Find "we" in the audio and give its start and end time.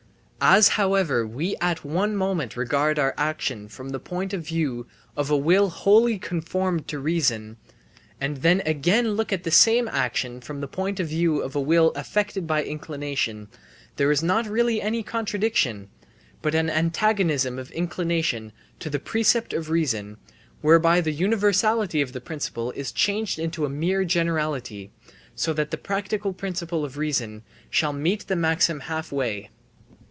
1.27-1.55